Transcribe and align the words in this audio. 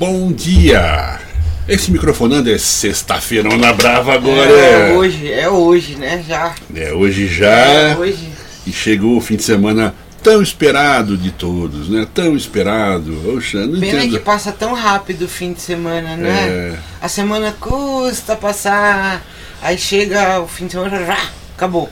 Bom 0.00 0.32
dia! 0.32 1.20
Esse 1.68 1.90
microfonando 1.90 2.50
é 2.50 2.56
sexta-feira 2.56 3.54
na 3.58 3.70
brava 3.74 4.14
agora. 4.14 4.50
É 4.50 4.92
hoje, 4.94 5.30
é 5.30 5.46
hoje, 5.46 5.96
né? 5.96 6.24
Já. 6.26 6.54
É 6.74 6.90
hoje 6.94 7.26
já. 7.28 7.50
É 7.50 7.96
hoje. 7.98 8.30
E 8.66 8.72
chegou 8.72 9.18
o 9.18 9.20
fim 9.20 9.36
de 9.36 9.42
semana 9.42 9.94
tão 10.22 10.40
esperado 10.42 11.18
de 11.18 11.30
todos, 11.30 11.90
né? 11.90 12.06
Tão 12.14 12.34
esperado. 12.34 13.36
Oxa, 13.36 13.66
não 13.66 13.78
Pena 13.78 13.98
entendo. 14.04 14.12
que 14.12 14.18
passa 14.24 14.50
tão 14.50 14.72
rápido 14.72 15.26
o 15.26 15.28
fim 15.28 15.52
de 15.52 15.60
semana, 15.60 16.16
né? 16.16 16.48
É. 16.48 16.78
A 17.02 17.06
semana 17.06 17.54
custa 17.60 18.34
passar, 18.34 19.22
aí 19.60 19.76
chega 19.76 20.40
o 20.40 20.48
fim 20.48 20.64
de 20.64 20.72
semana, 20.72 21.04
já, 21.04 21.18
acabou. 21.54 21.90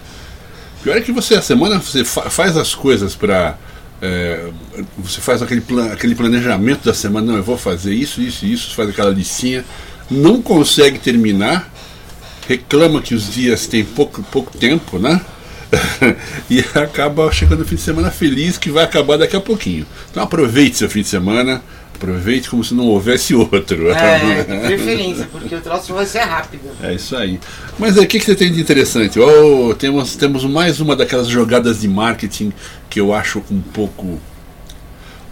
Pior 0.82 0.96
é 0.96 1.00
que 1.02 1.12
você, 1.12 1.34
a 1.34 1.42
semana, 1.42 1.78
você 1.78 2.04
fa- 2.06 2.30
faz 2.30 2.56
as 2.56 2.74
coisas 2.74 3.14
pra. 3.14 3.58
É, 4.00 4.50
você 4.96 5.20
faz 5.20 5.42
aquele, 5.42 5.60
plan- 5.60 5.92
aquele 5.92 6.14
planejamento 6.14 6.84
da 6.84 6.94
semana, 6.94 7.32
não, 7.32 7.36
eu 7.36 7.42
vou 7.42 7.58
fazer 7.58 7.94
isso, 7.94 8.20
isso, 8.20 8.46
isso, 8.46 8.74
faz 8.74 8.88
aquela 8.88 9.10
listinha, 9.10 9.64
não 10.10 10.40
consegue 10.40 10.98
terminar, 10.98 11.72
reclama 12.46 13.02
que 13.02 13.14
os 13.14 13.32
dias 13.32 13.66
têm 13.66 13.84
pouco, 13.84 14.22
pouco 14.24 14.56
tempo, 14.56 14.98
né? 14.98 15.20
e 16.48 16.60
acaba 16.74 17.30
chegando 17.30 17.58
no 17.58 17.64
fim 17.64 17.74
de 17.74 17.82
semana 17.82 18.10
feliz 18.10 18.56
que 18.56 18.70
vai 18.70 18.84
acabar 18.84 19.18
daqui 19.18 19.36
a 19.36 19.40
pouquinho. 19.40 19.86
Então 20.10 20.22
aproveite 20.22 20.78
seu 20.78 20.88
fim 20.88 21.02
de 21.02 21.08
semana, 21.08 21.62
aproveite 21.98 22.48
como 22.48 22.62
se 22.64 22.72
não 22.74 22.86
houvesse 22.86 23.34
outro. 23.34 23.90
É, 23.90 24.44
de 24.46 24.66
preferência, 24.66 25.28
porque 25.30 25.54
o 25.54 25.60
troço 25.60 25.92
vai 25.92 26.06
ser 26.06 26.20
rápido. 26.20 26.70
É 26.82 26.94
isso 26.94 27.16
aí. 27.16 27.38
Mas 27.78 27.98
aí, 27.98 28.04
o 28.04 28.08
que, 28.08 28.18
que 28.18 28.24
você 28.24 28.34
tem 28.34 28.50
de 28.52 28.60
interessante? 28.60 29.18
Oh, 29.18 29.74
temos, 29.74 30.16
temos 30.16 30.44
mais 30.44 30.80
uma 30.80 30.94
daquelas 30.96 31.26
jogadas 31.28 31.80
de 31.80 31.88
marketing 31.88 32.52
que 32.88 33.00
eu 33.00 33.12
acho 33.12 33.42
um 33.50 33.60
pouco, 33.60 34.06
um 34.06 34.18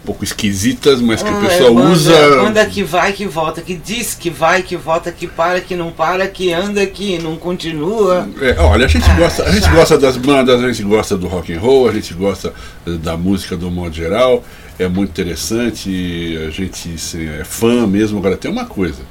pouco 0.05 0.23
esquisitas, 0.23 1.01
mas 1.01 1.23
que 1.23 1.29
o 1.29 1.37
Ah, 1.37 1.41
pessoal 1.41 1.79
é 1.79 1.85
usa. 1.91 2.29
Banda 2.43 2.65
que 2.65 2.83
vai, 2.83 3.11
que 3.13 3.25
volta, 3.25 3.61
que 3.61 3.75
diz 3.75 4.13
que 4.13 4.29
vai, 4.29 4.61
que 4.61 4.75
volta, 4.75 5.11
que 5.11 5.25
para, 5.27 5.59
que 5.61 5.75
não 5.75 5.91
para, 5.91 6.27
que 6.27 6.53
anda, 6.53 6.85
que 6.85 7.17
não 7.19 7.35
continua. 7.37 8.27
É, 8.41 8.59
olha, 8.59 8.85
a 8.85 8.89
gente, 8.89 9.09
Ah, 9.09 9.15
gosta, 9.15 9.43
a 9.43 9.51
gente 9.51 9.69
gosta 9.69 9.97
das 9.97 10.17
bandas, 10.17 10.61
a 10.63 10.67
gente 10.67 10.83
gosta 10.83 11.17
do 11.17 11.27
rock 11.27 11.53
and 11.53 11.59
roll, 11.59 11.89
a 11.89 11.93
gente 11.93 12.13
gosta 12.13 12.53
da 12.85 13.17
música 13.17 13.55
do 13.57 13.69
modo 13.71 13.93
geral, 13.95 14.43
é 14.79 14.87
muito 14.87 15.09
interessante, 15.09 16.37
a 16.47 16.49
gente 16.51 16.93
assim, 16.95 17.27
é 17.27 17.43
fã 17.43 17.85
mesmo. 17.87 18.19
Agora 18.19 18.37
tem 18.37 18.49
uma 18.51 18.65
coisa, 18.65 19.01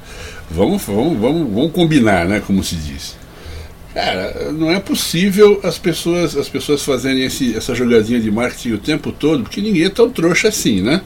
vamos, 0.49 0.81
vamos, 0.83 1.17
vamos, 1.19 1.53
vamos 1.53 1.71
combinar, 1.71 2.25
né? 2.25 2.41
Como 2.45 2.63
se 2.63 2.75
diz. 2.75 3.15
Cara, 3.93 4.51
não 4.51 4.69
é 4.69 4.79
possível 4.79 5.59
as 5.63 5.77
pessoas, 5.79 6.37
as 6.37 6.47
pessoas 6.47 6.83
fazerem 6.83 7.23
esse, 7.23 7.55
essa 7.57 7.73
jogadinha 7.73 8.19
de 8.19 8.29
marketing 8.29 8.73
o 8.73 8.77
tempo 8.77 9.11
todo, 9.11 9.43
porque 9.43 9.59
ninguém 9.61 9.85
é 9.85 9.89
tão 9.89 10.09
trouxa 10.09 10.49
assim, 10.49 10.81
né? 10.81 11.01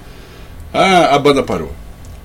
Ah, 0.74 1.16
a 1.16 1.20
banda 1.20 1.42
parou. 1.42 1.72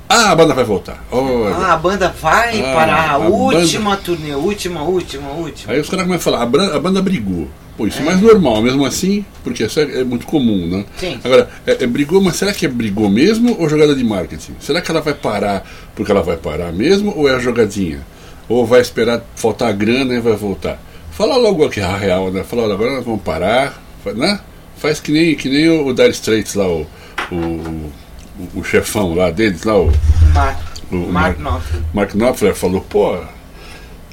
Ah, 0.09 0.31
a 0.33 0.37
banda 0.37 0.55
vai 0.55 0.65
voltar. 0.65 1.05
Olha. 1.11 1.55
Ah, 1.55 1.73
a 1.75 1.77
banda 1.77 2.09
vai 2.21 2.61
Ah, 2.61 2.73
para 2.75 3.11
a, 3.13 3.19
última 3.19 3.97
turnê, 3.97 4.35
última, 4.35 4.83
última, 4.83 5.31
última. 5.31 5.73
Aí 5.73 5.81
os 5.81 5.89
caras 5.89 6.07
começam 6.07 6.33
a 6.33 6.37
falar, 6.39 6.43
a 6.43 6.47
bran- 6.47 6.75
a 6.75 6.79
banda, 6.81 7.03
brigou. 7.03 7.49
Pô, 7.77 7.87
isso 7.87 8.01
é. 8.01 8.05
Mais 8.05 8.21
normal, 8.21 8.63
mesmo 8.63 8.85
assim, 8.87 9.25
porque 9.45 9.65
isso 9.65 9.79
é, 9.79 10.01
é 10.01 10.05
muito 10.05 10.27
comum, 10.27 10.67
né? 10.67 10.85
Sim. 10.97 11.19
Agora, 11.23 11.49
é, 11.67 11.85
é 11.85 11.87
brigou, 11.87 12.21
mas 12.23 12.37
será 12.37 12.53
que 12.53 12.65
é 12.65 12.69
brigou 12.69 13.09
mesmo 13.11 13.55
ou 13.61 13.69
jogada 13.69 13.95
de 13.95 14.03
marketing? 14.03 14.55
Será 14.61 14.81
que 14.81 14.91
ela 14.91 15.01
vai 15.01 15.13
parar 15.15 15.69
porque 15.95 16.11
ela 16.11 16.23
vai 16.23 16.37
parar 16.37 16.73
mesmo 16.73 17.13
ou 17.17 17.29
é 17.29 17.35
a 17.35 17.39
jogadinha? 17.39 18.01
Ou 18.49 18.65
vai 18.65 18.81
esperar 18.81 19.23
faltar 19.35 19.69
a 19.69 19.73
grana 19.73 20.15
e 20.15 20.21
vai 20.21 20.35
voltar? 20.37 20.81
Fala 21.11 21.37
logo 21.37 21.65
aqui 21.65 21.81
a 21.81 21.97
real, 21.97 22.31
né? 22.31 22.45
Fala, 22.45 22.63
olha, 22.63 22.75
agora 22.75 22.93
nós 22.95 23.05
vamos 23.05 23.23
parar, 23.23 23.83
né? 24.15 24.41
Faz 24.79 25.01
que 25.01 25.11
nem, 25.13 25.35
que 25.35 25.49
nem 25.49 25.69
o 25.69 25.93
Dire 25.93 26.11
Straits 26.11 26.55
lá, 26.55 26.69
o, 26.69 26.87
o, 27.33 27.35
o, 27.35 27.93
o 28.61 28.65
chefão 28.65 29.15
lá 29.15 29.31
deles, 29.31 29.65
lá, 29.65 29.79
o, 29.79 29.91
Mark, 30.35 30.59
o 30.93 30.97
Mark 30.97 31.13
Mark- 31.13 31.39
Knopfler. 31.39 31.83
Mark 31.95 32.15
Knopfler 32.15 32.55
falou, 32.55 32.81
pô, 32.83 33.19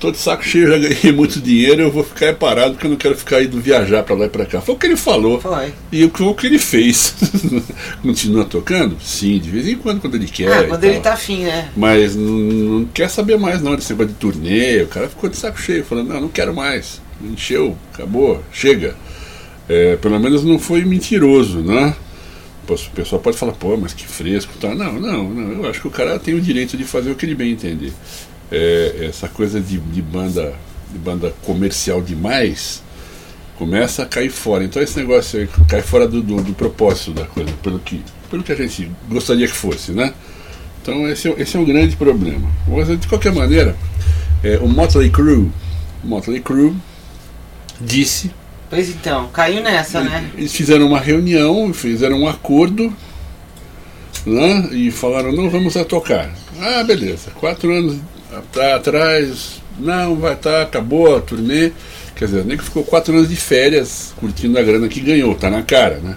tô 0.04 0.12
de 0.12 0.18
saco 0.18 0.44
cheio, 0.44 0.68
já 0.68 0.78
ganhei 0.78 1.12
muito 1.16 1.40
dinheiro, 1.40 1.82
eu 1.84 1.90
vou 1.92 2.04
ficar 2.04 2.34
parado 2.36 2.72
porque 2.74 2.86
eu 2.88 2.92
não 2.92 2.98
quero 2.98 3.16
ficar 3.16 3.42
indo 3.42 3.58
viajar 3.62 4.04
pra 4.04 4.14
lá 4.16 4.26
e 4.26 4.30
pra 4.30 4.46
cá. 4.46 4.60
Foi 4.60 4.76
o 4.76 4.78
que 4.78 4.86
ele 4.86 4.98
falou. 4.98 5.40
Foi. 5.40 5.74
E 5.94 6.04
o 6.04 6.10
que- 6.10 6.22
o 6.24 6.34
que 6.36 6.46
ele 6.48 6.60
fez. 6.60 7.16
Continua 8.04 8.44
tocando? 8.44 8.98
Sim, 9.02 9.40
de 9.40 9.50
vez 9.50 9.66
em 9.68 9.76
quando, 9.78 10.02
quando 10.02 10.16
ele 10.16 10.28
quer. 10.28 10.52
ah, 10.52 10.64
quando 10.68 10.84
ele 10.84 10.96
tal. 10.96 11.04
tá 11.04 11.14
afim, 11.14 11.44
né? 11.44 11.70
Mas 11.78 12.16
não, 12.18 12.34
não 12.34 12.86
quer 12.86 13.10
saber 13.10 13.38
mais 13.38 13.62
não 13.62 13.76
desse 13.76 13.92
negócio 13.94 14.12
de 14.12 14.20
turnê. 14.20 14.82
O 14.84 14.88
cara 14.88 15.08
ficou 15.08 15.30
de 15.30 15.38
saco 15.38 15.60
cheio, 15.62 15.86
falando, 15.86 16.10
não, 16.10 16.22
não 16.22 16.28
quero 16.30 16.54
mais. 16.54 17.02
Encheu, 17.24 17.78
acabou, 17.94 18.44
chega. 18.52 18.96
É, 19.70 19.96
pelo 19.96 20.20
menos 20.20 20.44
não 20.44 20.60
foi 20.60 20.84
mentiroso, 20.84 21.60
né? 21.60 21.96
O 22.68 22.76
pessoal 22.96 23.22
pode 23.22 23.38
falar, 23.38 23.54
pô, 23.54 23.76
mas 23.78 23.94
que 23.94 24.06
fresco, 24.06 24.54
tá? 24.60 24.74
Não, 24.76 24.94
não, 24.94 25.30
não. 25.30 25.64
Eu 25.64 25.70
acho 25.70 25.82
que 25.82 25.88
o 25.88 25.92
cara 25.92 26.18
tem 26.20 26.34
o 26.34 26.42
direito 26.42 26.76
de 26.78 26.84
fazer 26.84 27.12
o 27.12 27.16
que 27.16 27.26
ele 27.26 27.36
bem 27.36 27.52
entender. 27.52 27.92
É, 28.56 29.08
essa 29.10 29.28
coisa 29.28 29.60
de, 29.60 29.80
de 29.80 30.02
banda 30.02 30.54
de 30.94 31.00
banda 31.00 31.34
comercial 31.42 32.02
demais 32.02 32.84
começa 33.58 34.04
a 34.04 34.06
cair 34.06 34.30
fora. 34.30 34.64
Então 34.64 34.82
esse 34.82 34.98
negócio 34.98 35.40
aí 35.40 35.50
cai 35.68 35.82
fora 35.82 36.08
do, 36.08 36.22
do, 36.22 36.42
do 36.42 36.54
propósito 36.54 37.12
da 37.12 37.26
coisa, 37.26 37.52
pelo 37.64 37.80
que, 37.80 38.02
pelo 38.30 38.44
que 38.44 38.52
a 38.52 38.56
gente 38.56 38.92
gostaria 39.10 39.48
que 39.48 39.54
fosse, 39.56 39.92
né? 39.92 40.14
Então 40.82 41.08
esse, 41.10 41.28
é- 41.30 41.36
esse 41.42 41.58
é 41.58 41.60
um 41.60 41.66
grande 41.66 41.96
problema. 41.96 42.48
Mas 42.68 42.88
de 43.00 43.08
qualquer 43.08 43.34
maneira, 43.34 43.76
é, 44.44 44.58
o 44.58 44.68
Motley 44.68 45.10
Crue, 45.10 45.50
Motley 46.04 46.40
Crue 46.40 46.76
disse 47.82 48.32
Pois 48.70 48.90
então, 48.90 49.28
caiu 49.28 49.62
nessa, 49.62 50.02
né? 50.02 50.32
eles 50.36 50.52
fizeram 50.52 50.88
uma 50.88 51.00
reunião, 51.00 51.72
fizeram 51.74 52.22
um 52.22 52.28
acordo 52.28 52.92
né, 54.26 54.70
e 54.72 54.90
falaram: 54.90 55.32
não 55.32 55.48
vamos 55.50 55.78
a 55.78 55.86
tocar. 55.86 56.32
Ah, 56.60 56.84
beleza. 56.84 57.30
Quatro 57.40 57.72
anos 57.72 57.98
at- 58.38 58.58
atrás, 58.76 59.62
não, 59.80 60.16
vai 60.16 60.34
estar, 60.34 60.62
acabou 60.64 61.16
a 61.16 61.22
turnê. 61.22 61.72
Quer 62.16 62.26
dizer, 62.26 62.46
nem 62.46 62.58
que 62.58 62.64
ficou 62.64 62.84
quatro 62.84 63.14
anos 63.14 63.28
de 63.30 63.36
férias 63.36 64.14
curtindo 64.18 64.58
a 64.58 64.62
grana 64.62 64.88
que 64.88 65.00
ganhou, 65.00 65.34
tá 65.36 65.50
na 65.50 65.64
cara, 65.64 65.98
né? 65.98 66.16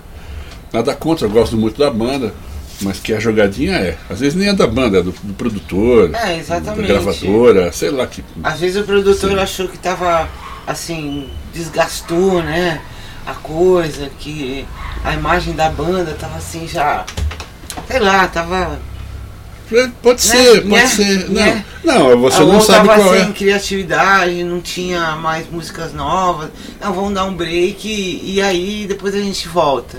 Nada 0.72 0.94
contra, 0.94 1.26
eu 1.26 1.30
gosto 1.30 1.56
muito 1.56 1.78
da 1.78 1.90
banda, 1.90 2.34
mas 2.82 3.00
que 3.00 3.14
a 3.14 3.18
jogadinha 3.20 3.72
é. 3.76 3.96
Às 4.10 4.20
vezes 4.20 4.34
nem 4.34 4.48
é 4.48 4.52
da 4.52 4.66
banda, 4.66 4.98
é 4.98 5.02
do, 5.02 5.14
do 5.22 5.32
produtor, 5.34 6.10
É, 6.14 6.36
exatamente. 6.38 6.86
da 6.88 6.94
gravadora, 6.94 7.72
sei 7.72 7.90
lá 7.90 8.06
que. 8.06 8.22
Às 8.42 8.60
vezes 8.60 8.76
o 8.82 8.84
produtor 8.84 9.38
achou 9.38 9.68
que 9.68 9.78
tava 9.78 10.28
assim, 10.66 11.28
desgastou, 11.54 12.42
né? 12.42 12.80
A 13.26 13.32
coisa, 13.34 14.10
que 14.18 14.66
a 15.02 15.14
imagem 15.14 15.54
da 15.54 15.68
banda 15.70 16.14
tava 16.20 16.36
assim 16.36 16.68
já. 16.68 17.04
Sei 17.88 17.98
lá, 17.98 18.28
tava. 18.28 18.78
É, 19.72 19.88
Pode 20.02 20.20
ser, 20.22 20.60
pode 20.62 20.68
Né? 20.68 20.86
ser. 20.86 21.28
Né? 21.30 21.64
Não, 21.82 22.10
não, 22.10 22.20
você 22.20 22.40
não 22.40 22.60
sabe 22.60 22.86
qual 22.88 23.12
sem 23.14 23.22
é. 23.28 23.32
criatividade, 23.32 24.44
não 24.44 24.60
tinha 24.60 25.16
mais 25.16 25.50
músicas 25.50 25.92
novas. 25.92 26.50
Não, 26.80 26.92
vamos 26.92 27.14
dar 27.14 27.24
um 27.24 27.34
break 27.34 27.88
e, 27.88 28.34
e 28.34 28.40
aí 28.42 28.86
depois 28.88 29.14
a 29.14 29.18
gente 29.18 29.48
volta. 29.48 29.98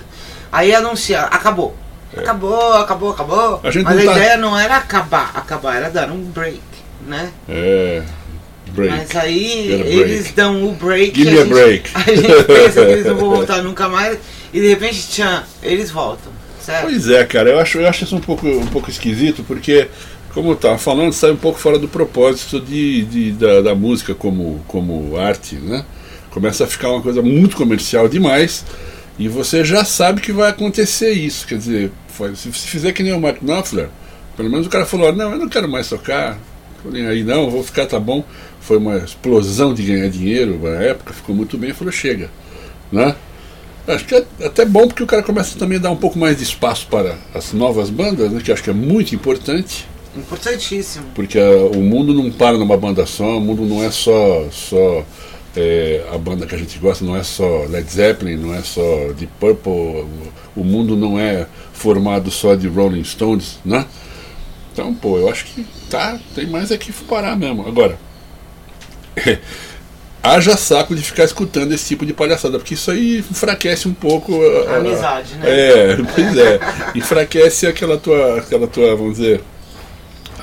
Aí 0.52 0.74
anunciar, 0.74 1.26
acabou. 1.32 1.76
Acabou, 2.16 2.74
acabou, 2.74 3.12
acabou. 3.12 3.60
É. 3.64 3.70
A 3.70 3.72
Mas 3.72 3.76
a 3.76 3.82
não 3.82 4.06
tá- 4.06 4.12
ideia 4.20 4.38
não 4.38 4.58
era 4.58 4.78
acabar, 4.78 5.32
acabar 5.36 5.76
era 5.76 5.90
dar 5.90 6.10
um 6.12 6.22
break, 6.24 6.60
né? 7.06 7.30
É. 7.48 8.02
Break. 8.72 8.92
Mas 8.96 9.16
aí 9.16 9.72
eles 9.72 10.32
dão 10.34 10.66
o 10.68 10.74
break. 10.74 11.14
Give 11.16 11.30
a 11.30 11.32
me 11.34 11.38
a 11.40 11.44
gente- 11.44 11.54
break. 11.54 11.90
A 11.96 12.00
gente 12.16 12.44
pensa 12.44 12.86
que 12.86 12.92
eles 12.92 13.06
não 13.06 13.16
vão 13.18 13.30
voltar 13.36 13.62
nunca 13.62 13.88
mais 13.90 14.18
e 14.54 14.60
de 14.62 14.68
repente, 14.70 15.08
tchan, 15.10 15.44
eles 15.62 15.92
voltam. 15.92 16.32
Certo? 16.68 16.82
Pois 16.82 17.08
é, 17.08 17.24
cara, 17.24 17.50
eu 17.50 17.60
acho, 17.60 17.78
eu 17.78 17.88
acho 17.88 18.04
isso 18.04 18.14
um 18.14 18.20
pouco, 18.20 18.46
um 18.46 18.68
pouco 18.68 18.90
esquisito, 18.90 19.42
porque, 19.48 19.88
como 20.34 20.50
eu 20.50 20.54
estava 20.54 20.78
falando, 20.78 21.14
sai 21.14 21.32
um 21.32 21.38
pouco 21.38 21.58
fora 21.58 21.80
do 21.80 21.88
propósito 21.88 22.60
de, 22.60 23.06
de- 23.06 23.32
da, 23.32 23.62
da 23.62 23.74
música 23.74 24.14
como, 24.14 24.62
como 24.68 25.16
arte, 25.18 25.56
né? 25.56 25.86
Começa 26.30 26.66
a 26.66 26.68
ficar 26.68 26.92
uma 26.92 27.02
coisa 27.02 27.22
muito 27.22 27.56
comercial 27.56 28.10
demais 28.10 28.66
e 29.18 29.30
você 29.30 29.64
já 29.64 29.86
sabe 29.86 30.20
que 30.20 30.34
vai 30.34 30.50
acontecer 30.50 31.14
isso. 31.14 31.48
Quer 31.48 31.58
dizer, 31.58 31.92
se, 32.36 32.52
fizer 32.52 32.92
que 32.92 33.02
nem 33.02 33.14
o 33.14 33.22
Mark 33.22 33.42
Knopfler, 33.42 33.88
pelo 34.36 34.50
menos 34.50 34.68
o 34.68 34.70
cara 34.70 34.86
falou, 34.86 35.14
não, 35.16 35.32
eu 35.32 35.38
não 35.38 35.48
quero 35.48 35.70
mais 35.70 35.88
tocar, 35.88 36.38
nem 36.84 37.08
aí 37.08 37.24
não, 37.24 37.50
vou 37.50 37.64
ficar, 37.64 37.86
tá 37.86 37.98
bom. 37.98 38.26
Foi 38.60 38.76
uma 38.76 38.98
explosão 38.98 39.74
de 39.74 39.84
ganhar 39.84 40.10
dinheiro 40.10 40.60
na 40.62 40.82
época, 40.84 41.14
ficou 41.14 41.34
muito 41.34 41.58
bem, 41.58 41.74
falou, 41.74 41.94
chega, 41.94 42.30
né? 42.92 43.16
Acho 43.88 44.06
que 44.06 44.16
é 44.16 44.26
até 44.46 44.66
bom 44.66 44.88
porque 44.88 45.02
o 45.02 45.08
cara 45.08 45.24
começa 45.24 45.58
também 45.58 45.78
a 45.78 45.82
dar 45.82 45.92
um 45.92 45.96
pouco 45.96 46.20
mais 46.20 46.38
de 46.38 46.44
espaço 46.44 46.88
para 46.88 47.16
as 47.34 47.54
novas 47.54 47.90
bandas, 47.90 48.30
né, 48.32 48.42
que 48.44 48.52
acho 48.52 48.62
que 48.62 48.70
é 48.70 48.74
muito 48.74 49.16
importante. 49.16 49.88
Importantíssimo. 50.16 51.06
Porque 51.16 51.38
uh, 51.40 51.72
o 51.72 51.82
mundo 51.82 52.14
não 52.14 52.30
para 52.30 52.58
numa 52.58 52.76
banda 52.76 53.06
só, 53.06 53.38
o 53.38 53.42
mundo 53.42 53.64
não 53.64 53.82
é 53.84 53.90
só, 53.90 54.48
só 54.52 55.06
é, 55.56 56.06
a 56.14 56.18
banda 56.18 56.46
que 56.46 56.54
a 56.54 56.58
gente 56.58 56.78
gosta, 56.80 57.04
não 57.04 57.16
é 57.16 57.24
só 57.24 57.64
Led 57.64 57.90
Zeppelin, 57.90 58.36
não 58.36 58.54
é 58.54 58.62
só 58.62 58.82
Deep 59.18 59.32
Purple, 59.40 60.06
o, 60.56 60.64
mundo 60.64 60.96
não 60.96 61.20
é 61.20 61.48
formado 61.74 62.30
só 62.30 62.56
de 62.56 62.68
Rolling 62.68 63.04
Stones, 63.04 63.58
né? 63.66 63.86
Então, 64.72 64.94
pô, 64.94 65.18
eu 65.18 65.30
acho 65.30 65.46
que 65.46 65.66
tá, 65.90 66.20
tem 66.36 66.46
mais 66.46 66.72
aqui 66.72 66.92
que 66.92 67.04
parar 67.06 67.36
mesmo. 67.36 67.68
Agora, 67.68 67.98
haja 70.22 70.58
saco 70.58 70.96
de 70.96 71.02
ficar 71.02 71.24
escutando 71.24 71.72
esse 71.74 71.88
tipo 71.88 72.06
de 72.06 72.14
palhaçada, 72.14 72.58
porque 72.58 72.74
isso 72.74 72.92
aí 72.92 73.20
enfraquece 73.20 73.88
um 73.88 73.94
pouco 73.94 74.34
a, 74.42 74.72
a 74.72 74.78
amizade, 74.78 75.36
né? 75.36 75.46
É, 75.48 75.98
pois 76.16 76.38
é. 76.38 76.60
enfraquece 76.96 77.68
aquela 77.68 77.98
tua, 77.98 78.40
aquela 78.40 78.68
tua, 78.68 78.96
vamos 78.96 79.18
dizer, 79.18 79.42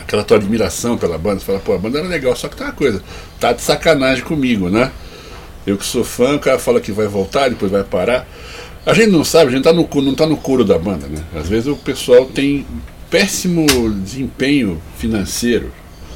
aquela 0.01 0.25
tua 0.25 0.37
admiração 0.37 0.97
pela 0.97 1.19
banda. 1.19 1.41
Você 1.41 1.47
fala, 1.47 1.59
pô, 1.59 1.75
a 1.75 1.79
banda 1.79 1.99
era 1.99 2.09
legal, 2.09 2.35
só 2.37 2.49
que 2.49 2.57
tá 2.57 2.65
uma 2.65 2.73
coisa, 2.73 3.03
tá 3.39 3.53
de 3.53 3.63
sacanagem 3.63 4.25
comigo, 4.25 4.69
né? 4.69 4.91
Eu 5.67 5.79
que 5.79 5.85
sou 5.85 6.05
fã, 6.05 6.35
o 6.35 6.39
cara 6.39 6.59
fala 6.59 6.81
que 6.81 6.93
vai 6.93 7.07
voltar, 7.07 7.49
depois 7.49 7.71
vai 7.71 7.85
parar. 7.85 8.27
A 8.85 8.93
gente 8.93 9.11
não 9.11 9.25
sabe, 9.25 9.49
a 9.49 9.51
gente 9.51 9.65
tá 9.65 9.73
no, 9.73 9.89
não 10.03 10.15
tá 10.15 10.27
no 10.27 10.37
couro 10.37 10.65
da 10.65 10.79
banda, 10.79 11.07
né? 11.07 11.23
Às 11.35 11.49
vezes 11.49 11.67
o 11.67 11.77
pessoal 11.77 12.27
tem 12.27 12.67
péssimo 13.11 13.67
desempenho 14.03 14.81
financeiro 14.99 15.73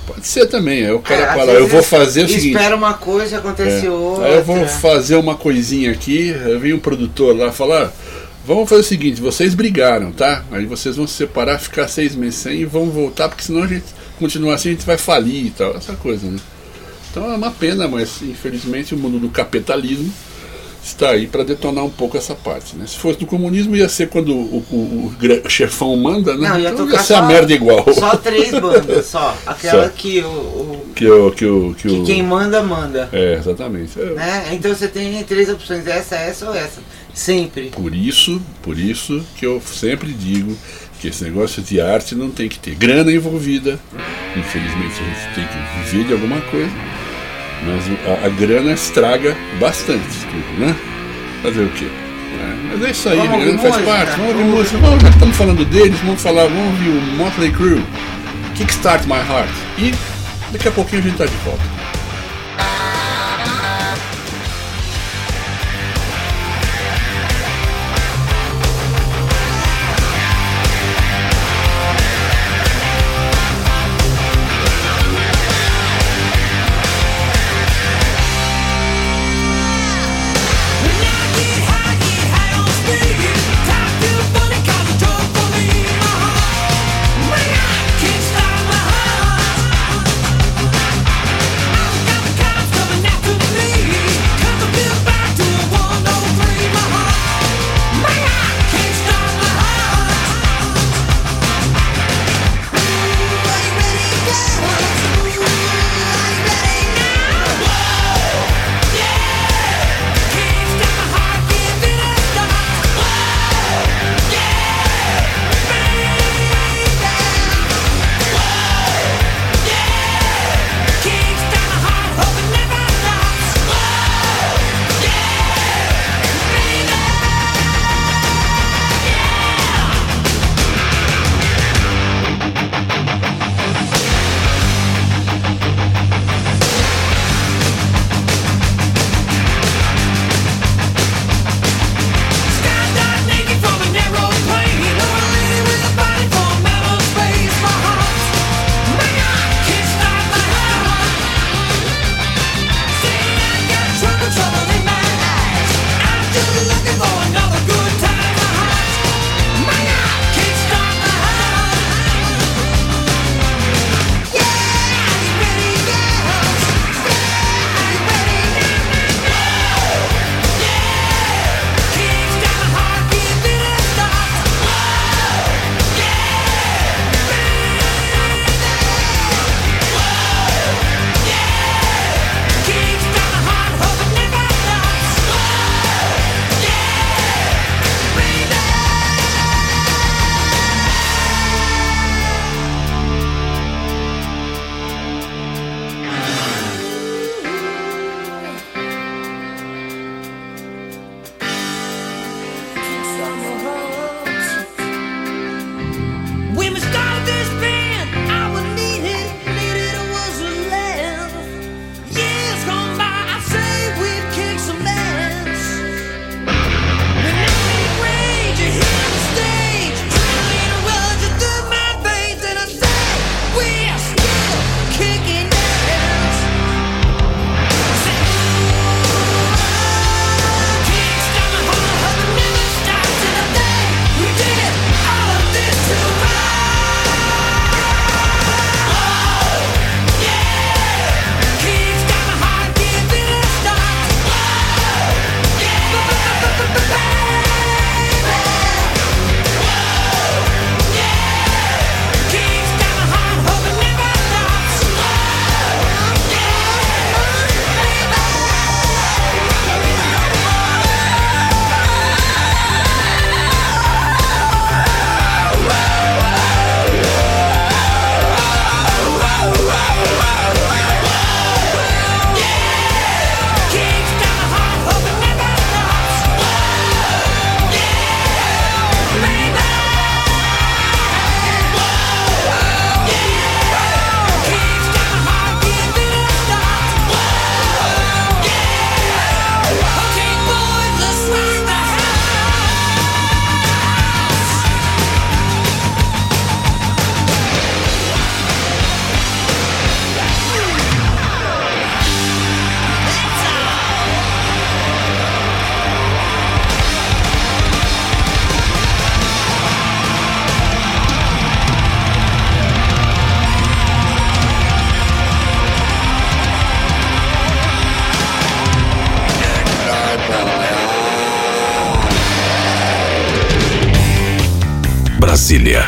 Pode 0.09 0.27
ser 0.27 0.47
também. 0.47 0.87
Aí 0.87 0.93
o 0.93 1.01
cara 1.01 1.21
é, 1.21 1.35
fala, 1.35 1.53
eu 1.53 1.69
vou 1.69 1.83
fazer 1.83 2.25
o 2.25 2.29
seguinte. 2.29 2.53
Espera 2.53 2.75
uma 2.75 2.95
coisa 2.95 3.39
acontece 3.39 3.87
é, 3.87 3.91
outra. 3.91 4.27
Aí 4.27 4.35
eu 4.37 4.43
vou 4.43 4.67
fazer 4.67 5.17
uma 5.17 5.37
coisinha 5.37 5.93
aqui, 5.93 6.33
vem 6.59 6.73
um 6.73 6.79
produtor 6.79 7.37
lá 7.37 7.53
falar, 7.53 7.93
vamos 8.47 8.69
fazer 8.69 8.81
o 8.81 8.85
seguinte, 8.85 9.21
vocês 9.21 9.55
brigaram, 9.55 10.11
tá? 10.11 10.45
Aí 10.51 10.65
vocês 10.65 10.97
vão 10.97 11.07
se 11.07 11.13
separar, 11.13 11.59
ficar 11.59 11.87
seis 11.89 12.15
meses 12.15 12.37
sem 12.37 12.61
e 12.61 12.65
vão 12.65 12.91
voltar, 12.91 13.29
porque 13.29 13.45
senão 13.45 13.63
a 13.63 13.67
gente 13.67 13.85
continuar 14.19 14.55
assim, 14.55 14.71
a 14.71 14.73
gente 14.73 14.87
vai 14.87 14.97
falir 14.97 15.47
e 15.47 15.51
tal, 15.51 15.77
essa 15.77 15.93
coisa, 15.95 16.27
né? 16.27 16.39
Então 17.11 17.31
é 17.31 17.37
uma 17.37 17.51
pena, 17.51 17.87
mas 17.87 18.23
infelizmente 18.23 18.95
o 18.95 18.99
mundo 18.99 19.19
do 19.19 19.29
capitalismo 19.29 20.11
está 20.83 21.11
aí 21.11 21.27
para 21.27 21.45
detonar 21.45 21.85
um 21.85 21.91
pouco 21.91 22.17
essa 22.17 22.35
parte. 22.35 22.77
Né? 22.77 22.87
Se 22.87 22.97
fosse 22.97 23.19
do 23.19 23.27
comunismo, 23.27 23.77
ia 23.77 23.89
ser 23.89 24.09
quando 24.09 24.35
o, 24.35 24.65
o, 24.71 25.15
o 25.45 25.51
chefão 25.51 25.97
manda, 25.97 26.37
né? 26.37 26.49
Não, 26.49 26.59
ia, 26.59 26.71
então 26.71 26.89
ia 26.89 26.99
ser 26.99 27.15
só, 27.15 27.17
a 27.19 27.23
merda 27.23 27.53
igual. 27.53 27.85
Só 27.93 28.17
três 28.17 28.51
bandas, 28.51 29.07
só. 29.07 29.37
Aquela 29.47 29.85
só. 29.85 29.91
que 29.91 30.21
o. 30.21 30.87
que, 30.95 31.09
o, 31.09 31.31
que, 31.33 31.47
o, 31.47 31.75
que, 31.75 31.89
que 31.89 32.03
quem 32.05 32.23
manda, 32.23 32.63
manda. 32.63 33.09
É, 33.13 33.35
exatamente. 33.35 34.01
É. 34.01 34.05
Né? 34.15 34.49
Então 34.53 34.75
você 34.75 34.89
tem 34.89 35.23
três 35.25 35.49
opções, 35.49 35.87
essa, 35.87 36.17
essa 36.17 36.49
ou 36.49 36.55
essa. 36.55 36.81
Sempre. 37.13 37.71
Por 37.71 37.95
isso, 37.95 38.41
por 38.63 38.79
isso 38.79 39.25
que 39.37 39.45
eu 39.45 39.61
sempre 39.61 40.13
digo 40.13 40.57
que 41.01 41.09
esse 41.09 41.25
negócio 41.25 41.63
de 41.63 41.81
arte 41.81 42.15
não 42.15 42.31
tem 42.31 42.49
que 42.49 42.59
ter 42.59 42.75
grana 42.75 43.11
envolvida. 43.11 43.79
Infelizmente 44.37 44.95
a 45.01 45.05
gente 45.05 45.35
tem 45.35 45.47
que 45.47 45.91
viver 45.91 46.07
de 46.07 46.13
alguma 46.13 46.41
coisa 46.43 46.98
mas 47.65 47.85
a, 48.07 48.27
a 48.27 48.29
grana 48.29 48.73
estraga 48.73 49.37
bastante 49.59 50.03
tudo, 50.31 50.61
né? 50.61 50.75
Fazer 51.43 51.63
o 51.63 51.69
quê? 51.71 51.87
É, 51.87 52.57
mas 52.73 52.85
é 52.85 52.91
isso 52.91 53.09
aí, 53.09 53.17
vamos 53.19 53.45
grana 53.45 53.59
faz 53.59 53.75
música, 53.75 53.93
parte. 53.93 54.21
Vamos 54.21 54.33
ouvir 54.33 54.45
música. 54.45 54.79
Vamos, 54.79 55.03
já 55.03 55.09
que 55.09 55.15
estamos 55.15 55.37
falando 55.37 55.65
deles, 55.65 55.99
vamos 56.01 56.23
falar, 56.23 56.43
vamos 56.45 56.67
ouvir 56.67 56.89
o 56.89 57.01
Motley 57.17 57.51
Crue, 57.51 57.83
Kickstart 58.55 59.05
My 59.07 59.15
Heart. 59.15 59.51
E 59.79 59.95
daqui 60.53 60.69
a 60.69 60.73
pouquinho 60.73 61.03
a 61.03 61.05
gente 61.05 61.13
está 61.13 61.27
de 61.27 61.37
volta. 61.45 61.78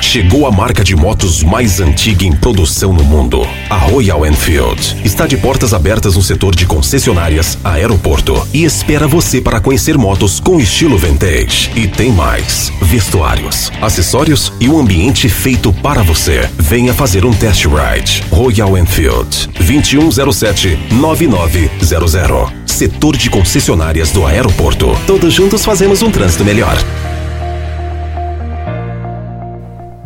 Chegou 0.00 0.47
a 0.47 0.50
marca 0.50 0.85
de 0.85 0.94
motos 0.94 1.42
mais 1.42 1.80
antiga 1.80 2.25
em 2.25 2.32
produção 2.32 2.92
no 2.92 3.04
mundo, 3.04 3.47
a 3.68 3.76
Royal 3.76 4.26
Enfield. 4.26 4.97
Está 5.04 5.26
de 5.26 5.37
portas 5.37 5.75
abertas 5.75 6.16
no 6.16 6.23
setor 6.23 6.54
de 6.54 6.66
concessionárias, 6.66 7.59
aeroporto 7.64 8.47
e 8.52 8.64
espera 8.64 9.09
você 9.09 9.40
para 9.40 9.61
conhecer 9.61 9.99
motos 9.99 10.40
com 10.40 10.61
estilo 10.61 10.99
vintage. 10.99 11.70
E 11.75 11.87
tem 11.87 12.12
mais: 12.12 12.73
vestuários, 12.82 13.70
acessórios 13.80 14.52
e 14.61 14.68
um 14.68 14.78
ambiente 14.78 15.28
feito 15.28 15.73
para 15.73 16.02
você. 16.02 16.49
Venha 16.59 16.94
fazer 16.94 17.25
um 17.25 17.32
test 17.32 17.64
ride. 17.66 18.23
Royal 18.30 18.76
Enfield, 18.76 19.49
2107 19.59 20.78
9900. 20.92 22.52
Setor 22.66 23.16
de 23.16 23.28
concessionárias 23.28 24.11
do 24.11 24.25
aeroporto. 24.25 24.97
Todos 25.06 25.35
juntos 25.35 25.64
fazemos 25.64 26.02
um 26.02 26.11
trânsito 26.11 26.44
melhor. 26.44 26.78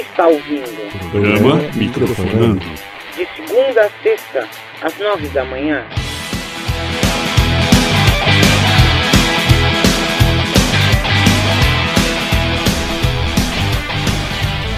Está 0.00 0.26
ouvindo 0.26 1.10
Programa 1.10 1.56
Microfonando. 1.74 2.60
de 3.16 3.26
segunda 3.36 3.82
a 3.82 3.90
sexta, 4.02 4.48
às 4.82 4.96
nove 4.98 5.28
da 5.28 5.44
manhã. 5.44 5.84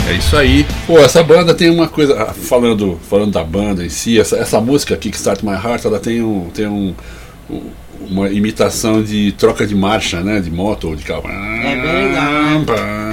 É 0.09 0.15
isso 0.15 0.37
aí. 0.37 0.67
Pô, 0.87 0.99
essa 0.99 1.23
banda 1.23 1.55
tem 1.55 1.71
uma 1.71 1.89
coisa. 1.89 2.21
ah, 2.23 2.35
Falando, 2.35 2.99
falando 3.09 3.33
da 3.33 3.45
banda 3.45 3.85
em 3.85 3.89
si, 3.89 4.19
essa, 4.21 4.37
essa 4.37 4.61
música 4.61 4.97
Kickstart 4.97 5.43
My 5.43 5.53
Heart, 5.53 5.85
ela 5.85 6.01
tem 6.01 6.23
um. 6.23 6.51
Tem 6.51 6.67
um, 6.67 6.95
um- 7.49 7.71
uma 8.11 8.31
imitação 8.31 9.03
de 9.03 9.33
troca 9.33 9.67
de 9.67 9.75
marcha, 9.75 10.21
né? 10.21 10.41
De 10.41 10.51
moto 10.51 10.89
ou 10.89 10.97
de 10.97 11.05
carro. 11.05 11.25
É 11.29 11.77
bem 11.77 12.09
legal, 12.09 12.33
né? 12.33 12.65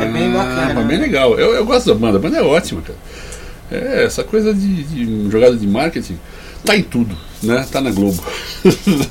É 0.03 0.11
bem 0.11 0.31
bacana. 0.31 0.81
É 0.81 0.83
bem 0.83 0.97
legal. 0.97 1.39
Eu, 1.39 1.53
eu 1.53 1.65
gosto 1.65 1.87
da 1.87 1.95
banda, 1.95 2.17
a 2.17 2.21
banda 2.21 2.37
é 2.37 2.41
ótima, 2.41 2.81
cara. 2.81 2.97
É, 3.71 4.05
essa 4.05 4.23
coisa 4.23 4.53
de, 4.53 4.83
de 4.83 5.29
jogada 5.29 5.55
de 5.55 5.67
marketing 5.67 6.17
tá 6.65 6.75
em 6.75 6.83
tudo, 6.83 7.15
né? 7.41 7.65
Tá 7.71 7.81
na 7.81 7.91
Globo. 7.91 8.21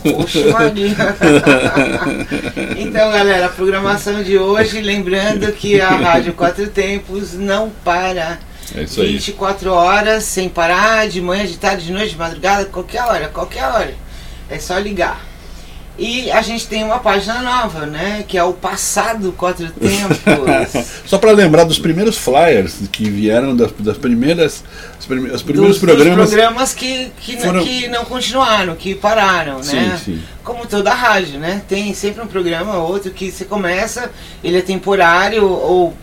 Poxa, 0.02 0.40
então, 2.76 3.10
galera, 3.10 3.46
a 3.46 3.48
programação 3.48 4.22
de 4.22 4.36
hoje, 4.36 4.80
lembrando 4.80 5.50
que 5.52 5.80
a 5.80 5.90
Rádio 5.90 6.34
Quatro 6.34 6.66
Tempos 6.68 7.34
não 7.34 7.70
para. 7.84 8.38
É 8.74 8.82
isso 8.82 9.00
aí. 9.00 9.12
24 9.12 9.72
horas 9.72 10.24
sem 10.24 10.48
parar, 10.48 11.08
de 11.08 11.20
manhã, 11.20 11.46
de 11.46 11.56
tarde, 11.56 11.86
de 11.86 11.92
noite, 11.92 12.10
de 12.10 12.18
madrugada, 12.18 12.66
qualquer 12.66 13.02
hora, 13.02 13.28
qualquer 13.28 13.64
hora. 13.64 13.94
É 14.50 14.58
só 14.58 14.78
ligar. 14.78 15.27
E 15.98 16.30
a 16.30 16.40
gente 16.42 16.68
tem 16.68 16.84
uma 16.84 17.00
página 17.00 17.40
nova, 17.42 17.84
né? 17.84 18.24
Que 18.28 18.38
é 18.38 18.44
o 18.44 18.52
Passado 18.52 19.32
Quatro 19.32 19.68
Tempos. 19.68 20.18
Só 21.04 21.18
para 21.18 21.32
lembrar 21.32 21.64
dos 21.64 21.78
primeiros 21.78 22.16
flyers 22.16 22.76
que 22.92 23.10
vieram 23.10 23.56
das, 23.56 23.72
das 23.80 23.98
primeiras, 23.98 24.62
os 25.00 25.06
prime- 25.06 25.30
os 25.30 25.42
primeiros 25.42 25.78
dos, 25.78 25.80
dos 25.80 25.96
programas. 25.98 26.28
programas 26.30 26.72
que, 26.74 27.10
que, 27.20 27.34
não- 27.34 27.40
foram- 27.42 27.64
que 27.64 27.88
não 27.88 28.04
continuaram, 28.04 28.76
que 28.76 28.94
pararam, 28.94 29.56
né? 29.58 29.98
Sim, 29.98 30.12
sim. 30.14 30.22
Como 30.44 30.64
toda 30.66 30.94
rádio, 30.94 31.40
né? 31.40 31.62
Tem 31.68 31.92
sempre 31.94 32.22
um 32.22 32.28
programa 32.28 32.76
ou 32.76 32.88
outro 32.92 33.10
que 33.10 33.32
você 33.32 33.44
começa, 33.44 34.10
ele 34.44 34.56
é 34.58 34.62
temporário 34.62 35.44
ou, 35.44 35.96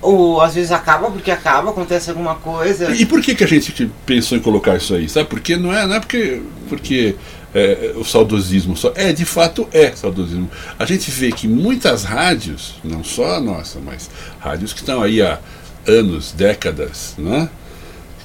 ou 0.00 0.40
às 0.40 0.54
vezes 0.54 0.72
acaba 0.72 1.10
porque 1.10 1.30
acaba, 1.30 1.68
acontece 1.70 2.08
alguma 2.08 2.34
coisa. 2.36 2.94
E 2.94 3.04
por 3.04 3.20
que, 3.20 3.34
que 3.34 3.44
a 3.44 3.46
gente 3.46 3.90
pensou 4.06 4.38
em 4.38 4.40
colocar 4.40 4.74
isso 4.76 4.94
aí? 4.94 5.06
Sabe? 5.06 5.28
Porque 5.28 5.54
não 5.56 5.70
é, 5.70 5.86
não 5.86 5.96
é 5.96 6.00
porque, 6.00 6.40
porque 6.68 7.14
é, 7.54 7.92
o 7.94 8.04
saudosismo 8.04 8.76
só. 8.76 8.92
É, 8.96 9.12
de 9.12 9.24
fato 9.24 9.68
é 9.72 9.92
saudosismo. 9.92 10.50
A 10.78 10.84
gente 10.84 11.10
vê 11.10 11.30
que 11.30 11.46
muitas 11.46 12.02
rádios, 12.02 12.74
não 12.82 13.04
só 13.04 13.36
a 13.36 13.40
nossa, 13.40 13.78
mas 13.78 14.10
rádios 14.40 14.72
que 14.72 14.80
estão 14.80 15.00
aí 15.00 15.22
há 15.22 15.38
anos, 15.86 16.32
décadas, 16.32 17.14
né? 17.16 17.48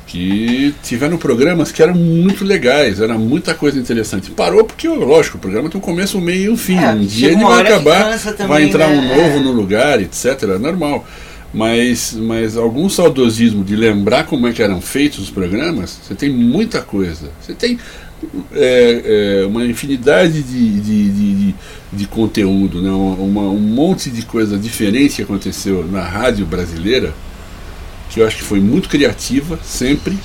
Que 0.07 0.73
tiveram 0.81 1.17
programas 1.17 1.71
que 1.71 1.83
eram 1.83 1.93
muito 1.93 2.43
legais, 2.43 2.99
era 2.99 3.15
muita 3.15 3.53
coisa 3.53 3.77
interessante. 3.77 4.31
Parou 4.31 4.63
porque, 4.63 4.87
lógico, 4.87 5.37
o 5.37 5.39
programa 5.39 5.69
tem 5.69 5.77
um 5.77 5.83
começo, 5.83 6.17
um 6.17 6.21
meio 6.21 6.45
e 6.45 6.49
um 6.49 6.57
fim. 6.57 6.77
É, 6.77 6.89
um 6.89 7.05
dia 7.05 7.31
ele 7.31 7.43
vai 7.43 7.61
acabar, 7.61 8.19
também, 8.19 8.47
vai 8.47 8.63
entrar 8.63 8.87
um 8.87 9.01
né? 9.01 9.15
novo 9.15 9.37
É. 9.37 9.39
no 9.39 9.51
lugar, 9.51 10.01
etc. 10.01 10.25
É 10.43 10.57
normal. 10.57 11.05
Mas, 11.53 12.13
mas 12.13 12.57
algum 12.57 12.89
saudosismo 12.89 13.63
de 13.63 13.75
lembrar 13.75 14.25
como 14.25 14.47
é 14.47 14.53
que 14.53 14.61
eram 14.61 14.81
feitos 14.81 15.19
os 15.19 15.29
programas, 15.31 15.99
você 16.03 16.15
tem 16.15 16.29
muita 16.29 16.81
coisa. 16.81 17.29
Você 17.41 17.53
tem 17.53 17.79
é, 18.53 19.41
é, 19.43 19.45
uma 19.45 19.65
infinidade 19.65 20.41
de, 20.43 20.79
de, 20.81 21.09
de, 21.11 21.55
de- 21.93 22.07
conteúdo, 22.07 22.81
né? 22.81 22.89
uma, 22.91 23.41
um 23.49 23.59
monte 23.59 24.09
de 24.09 24.23
coisa 24.23 24.57
diferente 24.57 25.15
que 25.17 25.21
aconteceu 25.21 25.87
na 25.87 26.01
rádio 26.01 26.45
brasileira, 26.45 27.13
que 28.09 28.19
eu 28.21 28.27
acho 28.27 28.37
que 28.37 28.43
foi 28.43 28.59
muito 28.59 28.89
criativa, 28.89 29.59
sempre. 29.63 30.17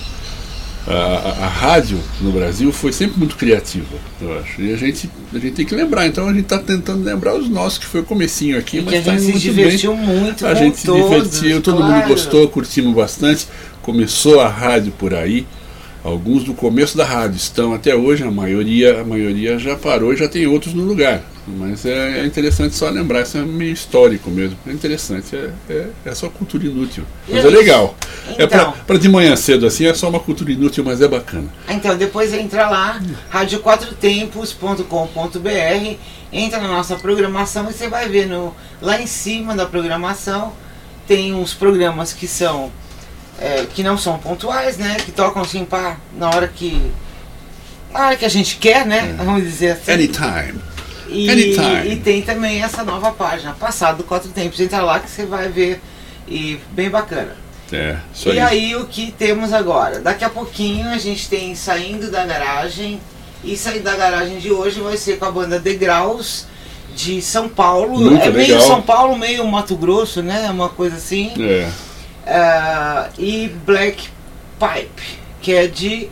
A, 0.86 0.92
a- 0.92 1.44
a 1.44 1.48
rádio 1.48 1.98
no 2.20 2.30
Brasil 2.30 2.70
foi 2.70 2.92
sempre 2.92 3.18
muito 3.18 3.36
criativa, 3.36 3.86
eu 4.20 4.38
acho. 4.38 4.60
E 4.60 4.70
a 4.72 4.76
gente, 4.76 5.08
a 5.32 5.38
gente 5.38 5.52
tem 5.54 5.64
que 5.64 5.74
lembrar. 5.74 6.06
Então 6.06 6.28
a 6.28 6.32
gente 6.32 6.42
está 6.44 6.58
tentando 6.58 7.02
lembrar 7.02 7.34
os 7.34 7.48
nossos, 7.48 7.78
que 7.78 7.86
foi 7.86 8.00
o 8.02 8.04
comecinho 8.04 8.58
aqui, 8.58 8.78
E 8.78 8.82
mas 8.82 8.96
a 8.96 9.02
tá 9.02 9.16
gente 9.16 9.22
se 9.22 9.30
muito 9.30 9.44
bem. 9.44 9.54
divertiu 9.54 9.96
muito 9.96 10.46
A 10.46 10.54
gente 10.54 10.78
se 10.80 10.84
todos, 10.86 11.30
divertiu, 11.30 11.62
todo 11.62 11.76
mundo 11.80 11.86
claro. 11.88 12.08
gostou, 12.08 12.46
curtimos 12.48 12.94
bastante. 12.94 13.46
Começou 13.80 14.40
a 14.40 14.48
rádio 14.48 14.92
por 14.98 15.14
aí. 15.14 15.46
Alguns 16.04 16.44
do 16.44 16.52
começo 16.52 16.98
da 16.98 17.06
rádio 17.06 17.38
estão 17.38 17.72
até 17.72 17.96
hoje, 17.96 18.22
a 18.22 18.30
maioria, 18.30 19.00
a 19.00 19.04
maioria 19.04 19.58
já 19.58 19.74
parou 19.74 20.12
e 20.12 20.16
já 20.18 20.28
tem 20.28 20.46
outros 20.46 20.74
no 20.74 20.84
lugar. 20.84 21.22
Mas 21.48 21.86
é, 21.86 22.20
é 22.20 22.26
interessante 22.26 22.74
só 22.74 22.90
lembrar, 22.90 23.22
isso 23.22 23.38
é 23.38 23.42
meio 23.42 23.72
histórico 23.72 24.30
mesmo. 24.30 24.58
É 24.66 24.72
interessante, 24.72 25.34
é, 25.34 25.50
é, 25.70 25.86
é 26.04 26.14
só 26.14 26.28
cultura 26.28 26.66
inútil. 26.66 27.04
Mas 27.26 27.42
é 27.42 27.48
Isso. 27.48 27.56
legal. 27.56 27.96
É 28.36 28.44
Então. 28.44 28.74
pra 28.86 28.98
de 28.98 29.08
manhã 29.08 29.34
cedo 29.34 29.66
assim, 29.66 29.86
é 29.86 29.94
só 29.94 30.10
uma 30.10 30.20
cultura 30.20 30.52
inútil, 30.52 30.84
mas 30.84 31.00
é 31.00 31.08
bacana. 31.08 31.48
Então 31.70 31.96
depois 31.96 32.34
entra 32.34 32.68
lá, 32.68 33.00
radioquatrotempos.com.br, 33.30 35.94
entra 36.30 36.60
na 36.60 36.68
nossa 36.68 36.96
programação 36.96 37.70
e 37.70 37.72
você 37.72 37.88
vai 37.88 38.10
ver 38.10 38.26
no, 38.26 38.54
lá 38.82 39.00
em 39.00 39.06
cima 39.06 39.56
da 39.56 39.64
programação 39.64 40.52
tem 41.06 41.34
uns 41.34 41.52
programas 41.52 42.12
que 42.12 42.26
são 42.26 42.70
é, 43.40 43.66
que 43.72 43.82
não 43.82 43.96
são 43.98 44.18
pontuais, 44.18 44.76
né? 44.76 44.96
Que 45.04 45.12
tocam 45.12 45.42
assim 45.42 45.64
pá, 45.64 45.96
na 46.16 46.28
hora 46.30 46.48
que 46.48 46.90
na 47.92 48.06
hora 48.06 48.16
que 48.16 48.24
a 48.24 48.28
gente 48.28 48.56
quer, 48.56 48.84
né? 48.84 49.14
Vamos 49.18 49.42
dizer 49.42 49.72
assim. 49.72 49.92
Anytime. 49.92 50.60
E, 51.08 51.30
Anytime. 51.30 51.92
e 51.92 51.96
tem 51.96 52.22
também 52.22 52.62
essa 52.62 52.82
nova 52.82 53.12
página, 53.12 53.52
Passado 53.52 54.02
Quatro 54.02 54.30
Tempos. 54.30 54.58
Entra 54.58 54.82
lá 54.82 54.98
que 54.98 55.08
você 55.08 55.24
vai 55.24 55.48
ver 55.48 55.80
e 56.26 56.58
bem 56.72 56.90
bacana. 56.90 57.36
É, 57.72 57.96
isso 58.12 58.28
E 58.28 58.32
aí. 58.32 58.40
aí 58.40 58.76
o 58.76 58.86
que 58.86 59.12
temos 59.12 59.52
agora? 59.52 60.00
Daqui 60.00 60.24
a 60.24 60.30
pouquinho 60.30 60.88
a 60.90 60.98
gente 60.98 61.28
tem 61.28 61.54
Saindo 61.54 62.10
da 62.10 62.24
Garagem. 62.24 63.00
E 63.42 63.56
Saindo 63.56 63.84
da 63.84 63.94
Garagem 63.94 64.38
de 64.38 64.50
hoje 64.50 64.80
vai 64.80 64.96
ser 64.96 65.18
com 65.18 65.26
a 65.26 65.30
banda 65.30 65.58
Degraus 65.58 66.46
de 66.94 67.20
São 67.20 67.48
Paulo. 67.48 67.98
Muito 68.00 68.22
é 68.22 68.30
meio 68.30 68.54
legal. 68.54 68.60
São 68.60 68.82
Paulo, 68.82 69.16
meio 69.16 69.46
Mato 69.46 69.76
Grosso, 69.76 70.22
né? 70.22 70.48
Uma 70.50 70.68
coisa 70.68 70.96
assim. 70.96 71.32
É. 71.38 71.68
Ah, 72.26 73.08
e 73.18 73.48
Black 73.66 74.08
Pipe, 74.58 75.18
que 75.40 75.52
é 75.52 75.66
de 75.66 76.08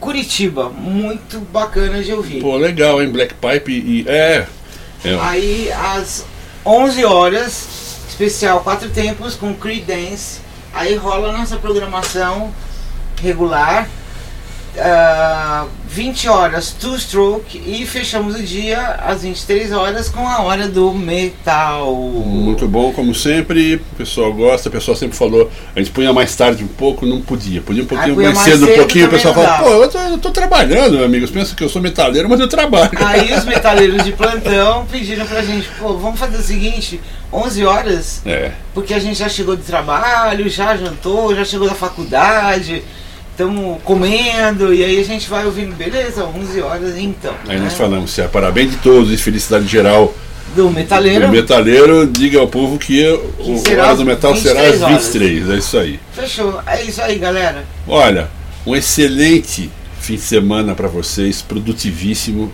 Curitiba. 0.00 0.68
Muito 0.68 1.40
bacana 1.40 2.02
de 2.02 2.12
ouvir. 2.12 2.40
Pô, 2.40 2.56
legal, 2.56 3.02
hein? 3.02 3.10
Black 3.10 3.34
Pipe 3.34 3.72
e. 3.72 4.04
É. 4.08 4.46
é. 5.04 5.18
Aí 5.20 5.72
às 5.72 6.24
11 6.64 7.04
horas, 7.04 7.68
especial 8.08 8.60
Quatro 8.60 8.88
Tempos 8.90 9.34
com 9.34 9.54
Creedence, 9.54 10.46
Aí 10.76 10.94
rola 10.94 11.32
nossa 11.32 11.56
programação 11.56 12.52
regular. 13.22 13.88
Uh, 14.76 15.68
20 15.96 16.28
horas 16.28 16.76
two 16.78 16.94
stroke 16.98 17.56
e 17.56 17.86
fechamos 17.86 18.34
o 18.34 18.42
dia 18.42 18.78
às 19.02 19.22
23 19.22 19.72
horas 19.72 20.10
com 20.10 20.28
a 20.28 20.42
hora 20.42 20.68
do 20.68 20.92
metal. 20.92 21.94
Muito 21.94 22.68
bom, 22.68 22.92
como 22.92 23.14
sempre. 23.14 23.76
O 23.76 23.96
pessoal 23.96 24.30
gosta, 24.34 24.68
o 24.68 24.72
pessoal 24.72 24.94
sempre 24.94 25.16
falou. 25.16 25.50
A 25.74 25.78
gente 25.78 25.90
punha 25.92 26.12
mais 26.12 26.36
tarde 26.36 26.62
um 26.62 26.68
pouco, 26.68 27.06
não 27.06 27.22
podia. 27.22 27.62
Podia 27.62 27.82
um 27.82 27.86
pouquinho 27.86 28.14
mais, 28.14 28.34
mais, 28.34 28.46
cedo, 28.46 28.70
um 28.70 28.76
pouquinho. 28.76 29.06
O 29.06 29.10
pessoal 29.10 29.32
fala, 29.32 29.58
pô, 29.58 29.68
eu 29.70 29.88
tô, 29.88 29.98
eu 29.98 30.18
tô 30.18 30.30
trabalhando, 30.30 31.02
amigos. 31.02 31.30
Pensa 31.30 31.54
que 31.54 31.64
eu 31.64 31.68
sou 31.70 31.80
metaleiro, 31.80 32.28
mas 32.28 32.40
eu 32.40 32.48
trabalho. 32.48 32.90
Aí 33.02 33.32
os 33.32 33.46
metaleiros 33.48 34.04
de 34.04 34.12
plantão 34.12 34.84
pediram 34.92 35.24
pra 35.24 35.40
gente, 35.40 35.66
pô, 35.78 35.96
vamos 35.96 36.20
fazer 36.20 36.36
o 36.36 36.42
seguinte: 36.42 37.00
11 37.32 37.64
horas, 37.64 38.20
é. 38.26 38.50
porque 38.74 38.92
a 38.92 38.98
gente 38.98 39.18
já 39.18 39.30
chegou 39.30 39.56
de 39.56 39.62
trabalho, 39.62 40.46
já 40.50 40.76
jantou, 40.76 41.34
já 41.34 41.44
chegou 41.44 41.66
da 41.66 41.74
faculdade 41.74 42.84
estamos 43.36 43.82
comendo 43.84 44.72
e 44.72 44.82
aí 44.82 44.98
a 44.98 45.04
gente 45.04 45.28
vai 45.28 45.44
ouvindo, 45.44 45.76
beleza, 45.76 46.24
11 46.24 46.62
horas 46.62 46.96
então. 46.96 47.34
Aí 47.46 47.58
né? 47.58 47.64
nós 47.64 47.74
falamos, 47.74 48.10
se 48.10 48.22
é 48.22 48.26
parabéns 48.26 48.70
de 48.70 48.78
todos 48.78 49.12
e 49.12 49.16
felicidade 49.18 49.66
geral 49.66 50.14
do 50.54 50.70
metaleiro. 50.70 51.26
Do 51.26 51.32
metaleiro, 51.32 52.06
diga 52.06 52.38
ao 52.40 52.48
povo 52.48 52.78
que, 52.78 52.96
que 52.96 53.74
o 53.74 53.78
Hora 53.78 53.94
do 53.94 54.06
Metal 54.06 54.34
será 54.36 54.62
às 54.62 54.80
23, 54.80 55.42
horas. 55.42 55.54
é 55.54 55.58
isso 55.58 55.78
aí. 55.78 56.00
Fechou, 56.14 56.58
é 56.66 56.82
isso 56.82 57.02
aí, 57.02 57.18
galera. 57.18 57.62
Olha, 57.86 58.30
um 58.64 58.74
excelente 58.74 59.70
fim 60.00 60.14
de 60.14 60.22
semana 60.22 60.74
para 60.74 60.88
vocês, 60.88 61.42
produtivíssimo. 61.42 62.50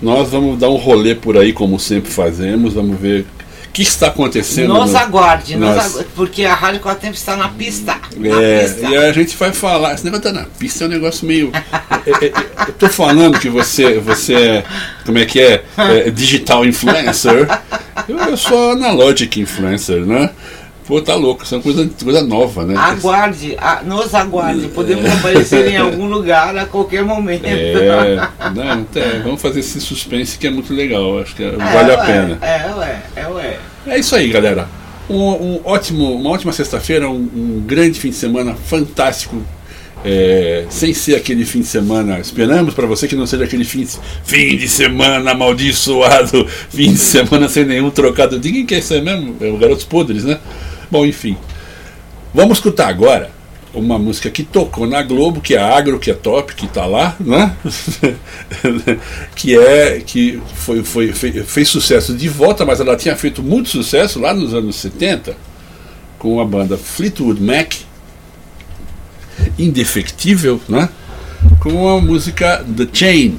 Nós 0.00 0.30
vamos 0.30 0.58
dar 0.58 0.70
um 0.70 0.76
rolê 0.76 1.14
por 1.14 1.36
aí, 1.36 1.52
como 1.52 1.78
sempre 1.78 2.10
fazemos, 2.10 2.72
vamos 2.72 2.98
ver 2.98 3.26
que 3.72 3.82
está 3.82 4.08
acontecendo? 4.08 4.74
Nos 4.74 4.92
no... 4.92 4.98
aguarde, 4.98 5.56
nos 5.56 5.70
aguarde, 5.70 6.06
porque 6.14 6.44
a 6.44 6.54
Rádio 6.54 6.80
Quatro 6.80 7.00
Tempos 7.00 7.18
está 7.18 7.36
na 7.36 7.48
pista. 7.48 7.96
Na 8.16 8.42
é, 8.42 8.64
pista. 8.64 8.86
e 8.86 8.96
a 8.96 9.12
gente 9.12 9.36
vai 9.36 9.52
falar. 9.52 9.94
Esse 9.94 10.04
negócio 10.04 10.24
tá 10.24 10.32
na 10.32 10.44
pista 10.44 10.84
é 10.84 10.86
um 10.86 10.90
negócio 10.90 11.26
meio. 11.26 11.50
é, 12.06 12.26
é, 12.26 12.32
eu 12.68 12.72
tô 12.74 12.88
falando 12.88 13.38
que 13.38 13.48
você, 13.48 13.98
você 13.98 14.34
é, 14.34 14.64
como 15.06 15.18
é 15.18 15.24
que 15.24 15.40
é? 15.40 15.64
é 15.76 16.10
digital 16.10 16.64
influencer. 16.64 17.48
Eu, 18.08 18.18
eu 18.18 18.36
sou 18.36 18.72
analogic 18.72 19.40
influencer, 19.40 20.04
né? 20.04 20.30
Pô, 20.86 21.00
tá 21.00 21.14
louco, 21.14 21.44
isso 21.44 21.54
é 21.54 21.58
uma 21.58 21.62
coisa, 21.62 21.90
coisa 22.02 22.22
nova, 22.22 22.64
né? 22.64 22.74
Aguarde, 22.76 23.56
a, 23.58 23.82
nos 23.82 24.12
aguarde. 24.14 24.66
Podemos 24.68 25.08
aparecer 25.10 25.68
em 25.68 25.76
algum 25.76 26.06
lugar 26.06 26.56
a 26.56 26.66
qualquer 26.66 27.04
momento. 27.04 27.44
É, 27.44 28.16
não, 28.54 28.86
é, 28.94 29.18
vamos 29.20 29.40
fazer 29.40 29.60
esse 29.60 29.80
suspense 29.80 30.36
que 30.36 30.46
é 30.46 30.50
muito 30.50 30.74
legal, 30.74 31.20
acho 31.20 31.36
que 31.36 31.44
é, 31.44 31.50
vale 31.52 31.90
ué, 31.90 31.94
a 31.94 32.04
pena. 32.04 32.38
É, 32.42 32.74
ué, 32.74 33.02
é, 33.14 33.28
ué. 33.28 33.58
É 33.86 33.98
isso 33.98 34.16
aí, 34.16 34.28
galera. 34.28 34.68
Um, 35.08 35.16
um 35.16 35.60
ótimo, 35.64 36.14
uma 36.14 36.30
ótima 36.30 36.52
sexta-feira, 36.52 37.08
um, 37.08 37.28
um, 37.34 37.62
grande 37.64 38.00
fim 38.00 38.10
de 38.10 38.16
semana 38.16 38.54
fantástico. 38.54 39.40
É, 40.04 40.64
sem 40.68 40.92
ser 40.92 41.14
aquele 41.14 41.44
fim 41.44 41.60
de 41.60 41.66
semana, 41.68 42.18
esperamos 42.18 42.74
para 42.74 42.88
você 42.88 43.06
que 43.06 43.14
não 43.14 43.24
seja 43.24 43.44
aquele 43.44 43.64
fim, 43.64 43.86
fim 44.24 44.56
de 44.56 44.68
semana 44.68 45.30
amaldiçoado, 45.30 46.44
fim 46.70 46.92
de 46.92 46.98
semana 46.98 47.48
sem 47.48 47.64
nenhum 47.64 47.88
trocado. 47.88 48.40
Ninguém 48.40 48.66
quer 48.66 48.78
isso 48.78 48.94
aí 48.94 49.00
mesmo, 49.00 49.36
é 49.40 49.46
o 49.46 49.56
Garotos 49.56 49.84
Podres, 49.84 50.24
né? 50.24 50.40
Bom, 50.92 51.06
enfim. 51.06 51.38
Vamos 52.34 52.58
escutar 52.58 52.88
agora 52.88 53.30
uma 53.72 53.98
música 53.98 54.28
que 54.28 54.42
tocou 54.42 54.86
na 54.86 55.02
Globo, 55.02 55.40
que 55.40 55.54
é 55.54 55.58
Agro, 55.58 55.98
que 55.98 56.10
é 56.10 56.14
top, 56.14 56.54
que 56.54 56.66
tá 56.66 56.84
lá, 56.84 57.16
né? 57.18 57.56
que 59.34 59.56
é 59.56 60.02
que 60.04 60.42
foi, 60.54 60.82
foi, 60.82 61.10
fez 61.14 61.70
sucesso 61.70 62.14
de 62.14 62.28
volta, 62.28 62.66
mas 62.66 62.78
ela 62.78 62.94
tinha 62.94 63.16
feito 63.16 63.42
muito 63.42 63.70
sucesso 63.70 64.20
lá 64.20 64.34
nos 64.34 64.52
anos 64.52 64.76
70 64.76 65.34
com 66.18 66.38
a 66.38 66.44
banda 66.44 66.76
Fleetwood 66.76 67.42
Mac, 67.42 67.72
indefectível, 69.58 70.60
né? 70.68 70.90
Com 71.58 71.88
a 71.88 72.02
música 72.02 72.62
The 72.76 72.86
Chain. 72.92 73.38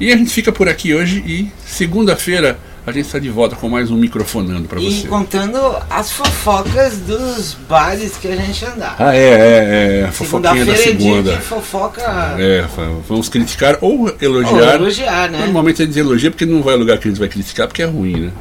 E 0.00 0.10
a 0.10 0.16
gente 0.16 0.30
fica 0.30 0.50
por 0.50 0.66
aqui 0.66 0.94
hoje 0.94 1.22
e 1.26 1.52
segunda-feira 1.66 2.58
a 2.86 2.92
gente 2.92 3.06
está 3.06 3.18
de 3.18 3.28
volta 3.28 3.56
com 3.56 3.68
mais 3.68 3.90
um 3.90 3.96
microfonando 3.96 4.68
para 4.68 4.78
você. 4.78 4.98
E 4.98 5.08
contando 5.08 5.58
as 5.90 6.12
fofocas 6.12 6.96
dos 6.98 7.56
bares 7.68 8.16
que 8.16 8.28
a 8.28 8.36
gente 8.36 8.64
andar. 8.64 8.94
Ah, 8.96 9.12
é, 9.12 9.18
é, 9.18 10.00
é. 10.02 10.04
A 10.04 10.12
fofoquinha 10.12 10.64
da 10.64 10.76
segunda. 10.76 11.18
É 11.18 11.22
dia 11.22 11.36
de 11.36 11.42
fofoca. 11.42 12.02
É, 12.38 12.64
vamos 13.08 13.28
criticar 13.28 13.76
ou 13.80 14.14
elogiar. 14.20 14.52
Ou 14.52 14.86
elogiar, 14.86 15.28
né? 15.28 15.40
Normalmente 15.40 15.82
a 15.82 15.84
gente 15.84 15.98
elogia 15.98 16.30
porque 16.30 16.46
não 16.46 16.62
vai 16.62 16.76
lugar 16.76 16.96
que 16.98 17.08
a 17.08 17.10
gente 17.10 17.18
vai 17.18 17.28
criticar 17.28 17.66
porque 17.66 17.82
é 17.82 17.86
ruim, 17.86 18.20
né? 18.20 18.32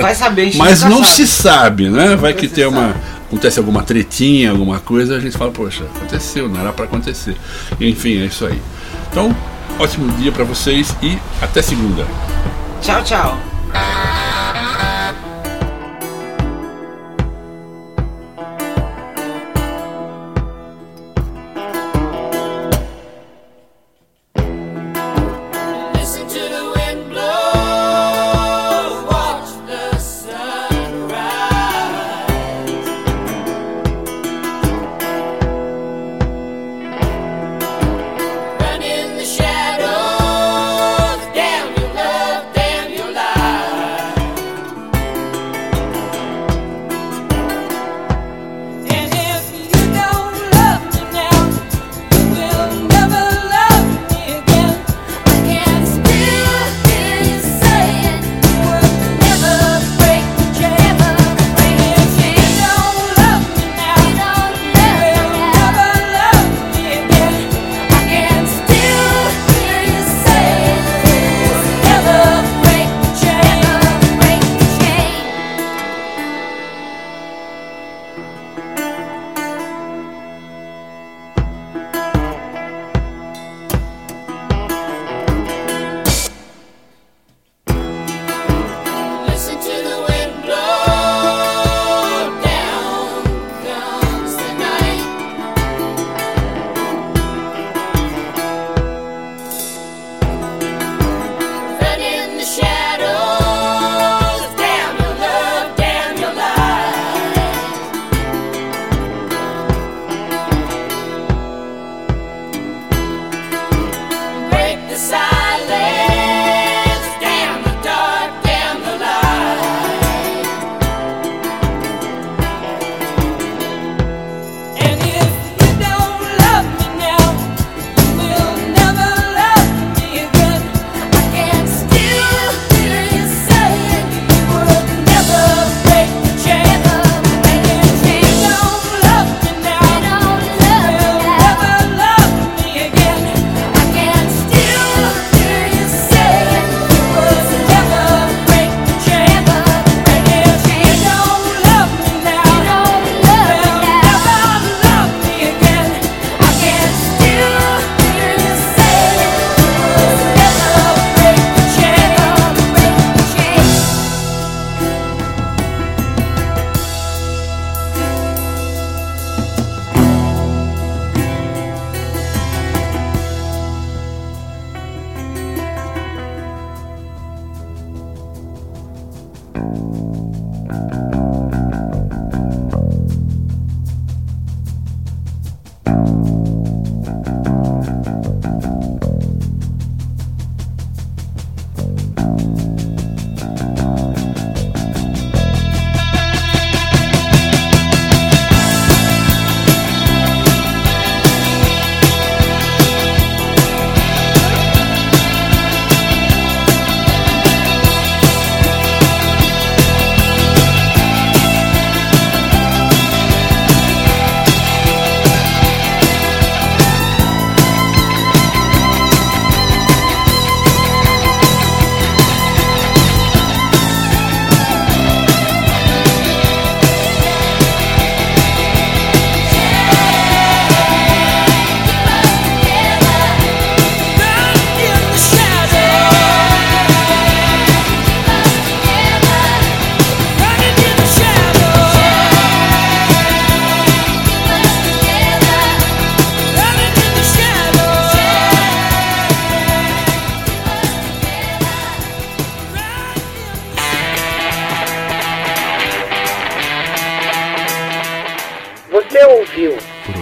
Vai 0.00 0.14
saber, 0.14 0.54
Mas 0.54 0.82
não 0.84 1.02
sabe. 1.02 1.08
se 1.08 1.26
sabe, 1.26 1.90
né? 1.90 2.14
Vai 2.14 2.32
que 2.32 2.46
tem 2.46 2.66
uma. 2.66 2.94
Acontece 3.26 3.58
alguma 3.58 3.82
tretinha, 3.82 4.52
alguma 4.52 4.78
coisa, 4.78 5.16
a 5.16 5.18
gente 5.18 5.36
fala, 5.36 5.50
poxa, 5.50 5.82
aconteceu, 5.96 6.48
não 6.48 6.60
era 6.60 6.72
para 6.72 6.84
acontecer. 6.84 7.34
Enfim, 7.80 8.22
é 8.22 8.26
isso 8.26 8.46
aí. 8.46 8.60
Então, 9.10 9.34
ótimo 9.80 10.12
dia 10.12 10.30
para 10.30 10.44
vocês 10.44 10.94
e 11.02 11.18
até 11.42 11.60
segunda. 11.60 12.06
Tchau, 12.80 13.02
tchau. 13.02 13.53
Ah! 13.74 14.23